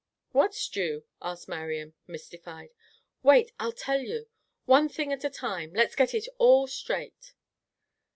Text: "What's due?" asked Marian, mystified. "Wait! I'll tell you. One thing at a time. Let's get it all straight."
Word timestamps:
"What's 0.31 0.67
due?" 0.67 1.03
asked 1.21 1.47
Marian, 1.47 1.93
mystified. 2.07 2.71
"Wait! 3.21 3.51
I'll 3.59 3.71
tell 3.71 3.99
you. 4.01 4.25
One 4.65 4.89
thing 4.89 5.13
at 5.13 5.23
a 5.23 5.29
time. 5.29 5.73
Let's 5.75 5.93
get 5.93 6.15
it 6.15 6.27
all 6.39 6.65
straight." 6.65 7.35